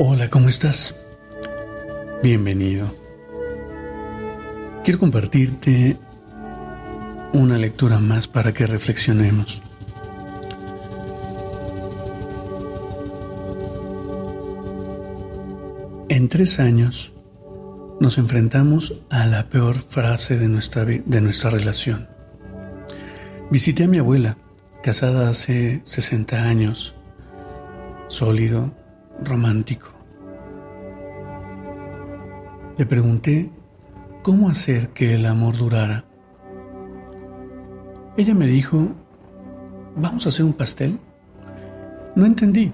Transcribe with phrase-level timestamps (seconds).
[0.00, 0.94] Hola, ¿cómo estás?
[2.22, 2.94] Bienvenido.
[4.84, 5.98] Quiero compartirte
[7.32, 9.60] una lectura más para que reflexionemos.
[16.08, 17.12] En tres años
[17.98, 22.08] nos enfrentamos a la peor frase de nuestra, de nuestra relación.
[23.50, 24.36] Visité a mi abuela,
[24.80, 26.94] casada hace 60 años,
[28.06, 28.72] sólido,
[29.22, 29.90] romántico.
[32.76, 33.50] Le pregunté
[34.22, 36.04] cómo hacer que el amor durara.
[38.16, 38.92] Ella me dijo,
[39.96, 40.98] ¿vamos a hacer un pastel?
[42.14, 42.72] No entendí.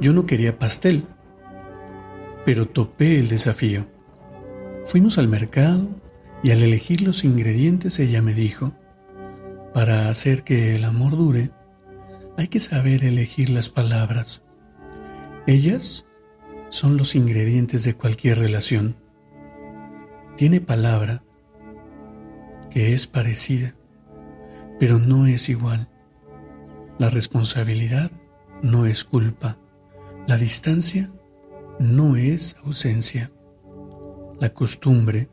[0.00, 1.04] Yo no quería pastel,
[2.44, 3.86] pero topé el desafío.
[4.84, 5.88] Fuimos al mercado
[6.42, 8.72] y al elegir los ingredientes ella me dijo,
[9.74, 11.50] para hacer que el amor dure,
[12.36, 14.45] hay que saber elegir las palabras.
[15.46, 16.04] Ellas
[16.70, 18.96] son los ingredientes de cualquier relación.
[20.36, 21.22] Tiene palabra
[22.70, 23.76] que es parecida,
[24.80, 25.88] pero no es igual.
[26.98, 28.10] La responsabilidad
[28.60, 29.56] no es culpa.
[30.26, 31.12] La distancia
[31.78, 33.30] no es ausencia.
[34.40, 35.28] La costumbre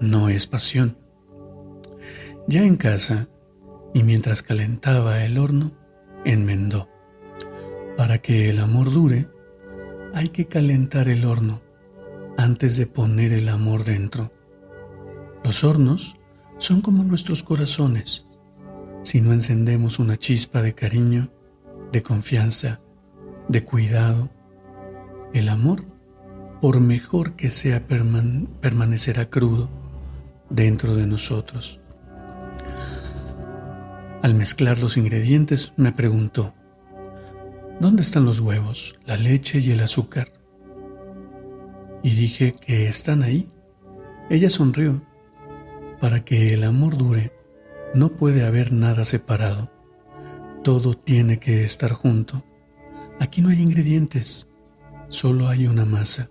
[0.00, 0.98] no es pasión.
[2.46, 3.28] Ya en casa,
[3.94, 5.72] y mientras calentaba el horno,
[6.26, 6.93] enmendó.
[7.96, 9.28] Para que el amor dure,
[10.14, 11.62] hay que calentar el horno
[12.36, 14.32] antes de poner el amor dentro.
[15.44, 16.16] Los hornos
[16.58, 18.24] son como nuestros corazones.
[19.04, 21.30] Si no encendemos una chispa de cariño,
[21.92, 22.80] de confianza,
[23.48, 24.30] de cuidado,
[25.32, 25.84] el amor,
[26.60, 29.70] por mejor que sea, permanecerá crudo
[30.50, 31.80] dentro de nosotros.
[34.22, 36.54] Al mezclar los ingredientes me preguntó,
[37.84, 40.32] ¿Dónde están los huevos, la leche y el azúcar?
[42.02, 43.50] Y dije que están ahí.
[44.30, 45.02] Ella sonrió.
[46.00, 47.34] Para que el amor dure,
[47.92, 49.70] no puede haber nada separado.
[50.62, 52.42] Todo tiene que estar junto.
[53.20, 54.48] Aquí no hay ingredientes,
[55.08, 56.30] solo hay una masa.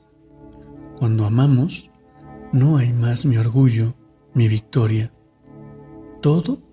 [0.98, 1.92] Cuando amamos,
[2.52, 3.94] no hay más mi orgullo,
[4.34, 5.14] mi victoria.
[6.20, 6.64] Todo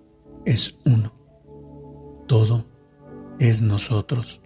[0.43, 1.13] es uno.
[2.27, 2.65] Todo
[3.37, 4.40] es nosotros.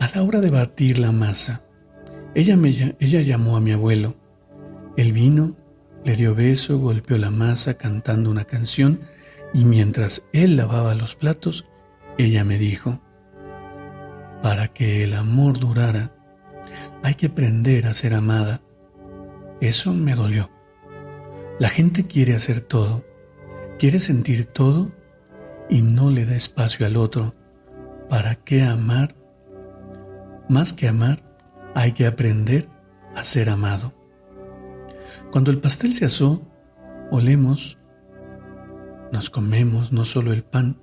[0.00, 1.62] A la hora de batir la masa,
[2.34, 2.58] ella,
[2.98, 4.16] ella llamó a mi abuelo.
[4.96, 5.56] Él vino,
[6.04, 9.00] le dio beso, golpeó la masa cantando una canción
[9.54, 11.66] y mientras él lavaba los platos,
[12.18, 13.00] ella me dijo,
[14.42, 16.12] para que el amor durara,
[17.02, 18.60] hay que aprender a ser amada.
[19.60, 20.50] Eso me dolió.
[21.58, 23.04] La gente quiere hacer todo,
[23.78, 24.90] quiere sentir todo
[25.68, 27.34] y no le da espacio al otro.
[28.08, 29.14] ¿Para qué amar
[30.48, 31.22] más que amar,
[31.74, 32.68] hay que aprender
[33.14, 33.92] a ser amado.
[35.30, 36.42] Cuando el pastel se asó,
[37.10, 37.78] olemos,
[39.12, 40.80] nos comemos no solo el pan,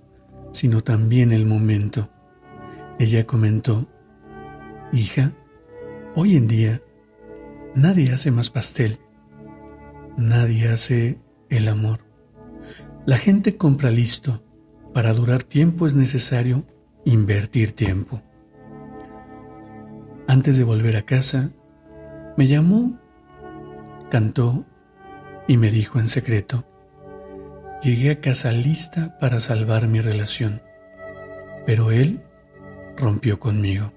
[0.52, 2.10] sino también el momento.
[3.00, 3.88] Ella comentó,
[4.92, 5.34] hija,
[6.16, 6.82] hoy en día
[7.76, 9.00] nadie hace más pastel,
[10.18, 12.02] nadie hace el amor.
[13.06, 14.44] La gente compra listo,
[14.94, 16.66] para durar tiempo es necesario
[17.06, 18.22] invertir tiempo.
[20.30, 21.50] Antes de volver a casa,
[22.38, 23.00] me llamó,
[24.12, 24.64] cantó
[25.48, 26.66] y me dijo en secreto,
[27.82, 30.62] llegué a casa lista para salvar mi relación,
[31.66, 32.22] pero él
[32.96, 33.92] rompió conmigo.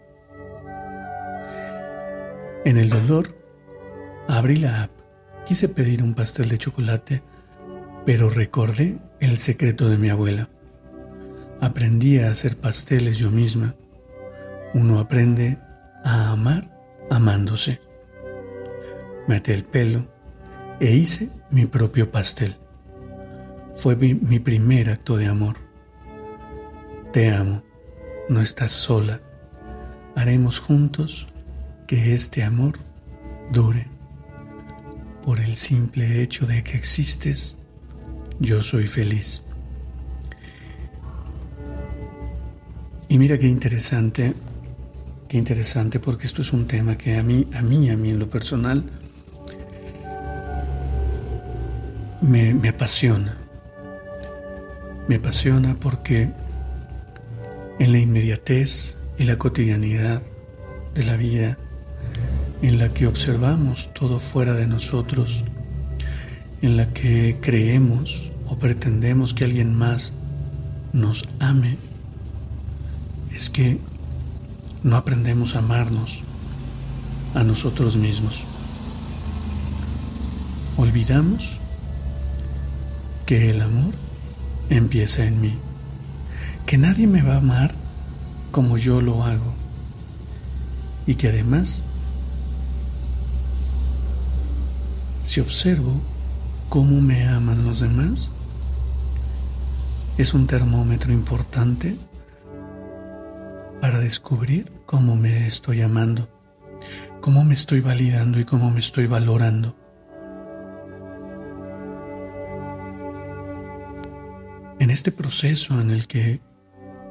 [2.65, 3.37] En el dolor,
[4.27, 4.91] abrí la app,
[5.45, 7.23] quise pedir un pastel de chocolate,
[8.07, 10.49] pero recordé el secreto de mi abuela.
[11.61, 13.75] Aprendí a hacer pasteles yo misma.
[14.73, 15.59] Uno aprende
[16.05, 16.69] a amar
[17.11, 17.81] amándose.
[19.29, 20.07] Metí el pelo
[20.81, 22.57] e hice mi propio pastel.
[23.77, 25.57] Fue mi primer acto de amor.
[27.13, 27.63] Te amo,
[28.29, 29.21] no estás sola.
[30.17, 31.27] Haremos juntos
[31.87, 32.75] que este amor
[33.53, 33.87] dure.
[35.23, 37.57] Por el simple hecho de que existes,
[38.41, 39.45] yo soy feliz.
[43.09, 44.35] Y mira qué interesante,
[45.33, 48.19] qué interesante porque esto es un tema que a mí, a mí, a mí en
[48.19, 48.85] lo personal,
[52.21, 53.35] me, me apasiona.
[55.09, 56.31] Me apasiona porque
[57.79, 60.21] en la inmediatez y la cotidianidad
[60.93, 61.57] de la vida,
[62.61, 65.45] en la que observamos todo fuera de nosotros,
[66.61, 70.13] en la que creemos o pretendemos que alguien más
[70.93, 71.79] nos ame,
[73.35, 73.79] es que
[74.83, 76.23] no aprendemos a amarnos
[77.35, 78.45] a nosotros mismos.
[80.77, 81.59] Olvidamos
[83.27, 83.95] que el amor
[84.71, 85.59] empieza en mí,
[86.67, 87.75] que nadie me va a amar
[88.51, 89.55] como yo lo hago
[91.07, 91.83] y que además,
[95.23, 96.01] si observo
[96.69, 98.31] cómo me aman los demás,
[100.19, 101.97] es un termómetro importante
[103.83, 106.29] para descubrir cómo me estoy amando,
[107.21, 109.77] cómo me estoy validando y cómo me estoy valorando.
[114.79, 116.41] En este proceso en el que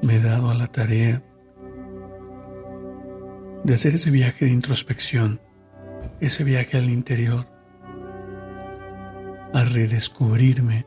[0.02, 1.22] me he dado a la tarea
[3.66, 5.42] de hacer ese viaje de introspección,
[6.22, 7.48] ese viaje al interior,
[9.54, 10.86] a redescubrirme,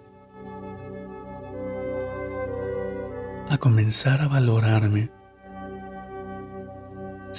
[3.50, 5.10] a comenzar a valorarme,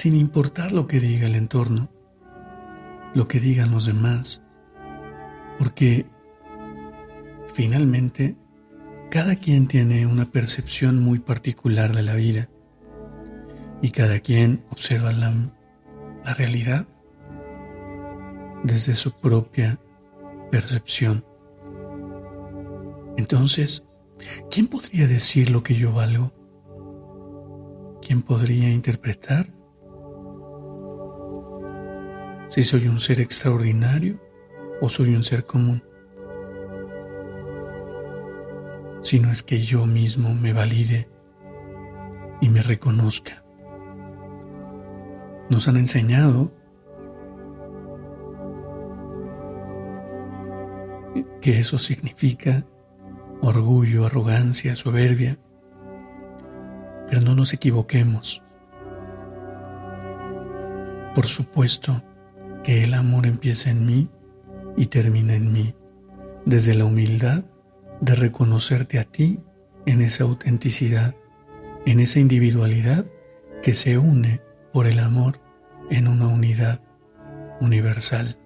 [0.06, 1.90] sin importar lo que diga el entorno,
[3.16, 4.44] lo que digan los demás,
[5.58, 6.06] porque
[7.52, 8.38] finalmente
[9.10, 12.50] cada quien tiene una percepción muy particular de la vida
[13.82, 15.34] y cada quien observa la,
[16.38, 16.86] realidad
[18.64, 19.80] desde su propia
[20.52, 21.26] percepción.
[23.18, 23.84] Entonces,
[24.52, 26.32] ¿quién podría decir lo que yo valgo?
[28.04, 29.65] ¿Quién podría interpretar
[32.48, 34.20] si soy un ser extraordinario
[34.82, 35.84] o soy un ser común?
[39.02, 41.08] Si no es que yo mismo me valide
[42.42, 43.44] y me reconozca.
[45.50, 46.52] Nos han enseñado
[51.40, 52.66] que eso significa
[53.42, 55.38] orgullo, arrogancia, soberbia.
[57.08, 58.42] Pero no nos equivoquemos.
[61.14, 62.02] Por supuesto
[62.66, 64.10] que el amor empieza en mí
[64.76, 65.76] y termina en mí,
[66.46, 67.46] desde la humildad
[68.02, 69.40] de reconocerte a ti
[69.86, 71.16] en esa autenticidad,
[71.86, 73.06] en esa individualidad
[73.62, 74.42] que se une
[74.74, 75.40] por el amor
[75.92, 76.82] en una unidad
[77.62, 78.40] universal.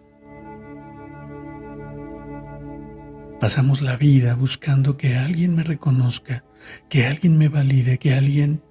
[3.40, 6.44] Pasamos la vida buscando que alguien me reconozca,
[6.90, 8.62] que alguien me valide, que alguien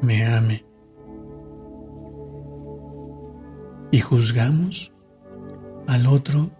[0.00, 0.67] me ame.
[3.90, 4.92] Y juzgamos
[5.86, 6.50] al otro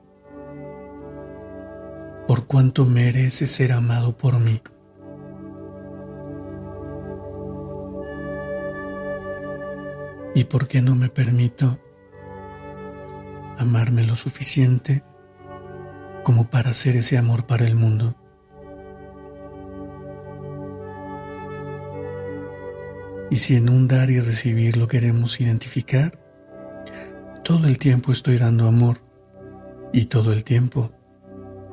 [2.26, 4.60] por cuanto merece ser amado por mí.
[10.34, 11.78] ¿Y por qué no me permito
[13.58, 15.02] amarme lo suficiente
[16.22, 18.14] como para hacer ese amor para el mundo.
[23.31, 26.19] Y si en un dar y recibir lo queremos identificar,
[27.48, 28.98] todo el tiempo estoy dando amor
[29.90, 30.93] y todo el tiempo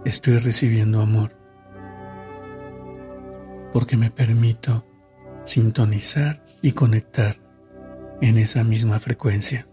[0.05, 1.35] estoy recibiendo amor.
[3.73, 4.85] Porque me permito
[5.43, 7.35] sintonizar y conectar
[8.21, 9.67] en esa misma frecuencia.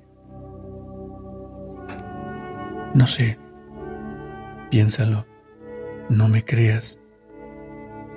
[2.95, 3.39] No sé,
[4.73, 5.25] Piénsalo,
[6.09, 6.99] no me creas,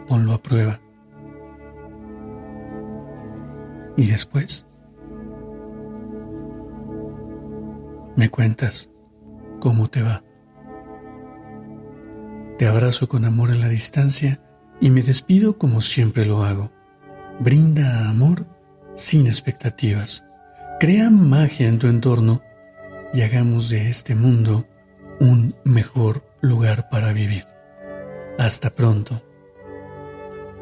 [0.08, 0.80] ponlo a prueba.
[3.96, 4.66] Y después,
[8.16, 8.90] me cuentas
[9.60, 10.24] cómo te va.
[12.58, 14.42] Te abrazo con amor en la distancia
[14.80, 16.72] y me despido como siempre lo hago.
[17.40, 18.46] Brinda amor
[18.96, 20.24] sin expectativas.
[20.80, 22.42] Crea magia en tu entorno
[23.14, 24.66] y hagamos de este mundo
[25.20, 27.46] un mejor lugar para vivir.
[28.38, 29.25] Hasta pronto.